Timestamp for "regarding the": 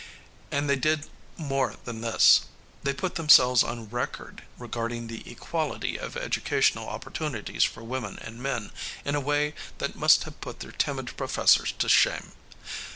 4.57-5.21